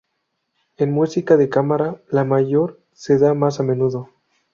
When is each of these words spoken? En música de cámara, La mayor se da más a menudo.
En 0.77 0.91
música 0.91 1.37
de 1.37 1.47
cámara, 1.49 2.01
La 2.09 2.23
mayor 2.23 2.81
se 2.91 3.19
da 3.19 3.35
más 3.35 3.59
a 3.59 3.63
menudo. 3.63 4.09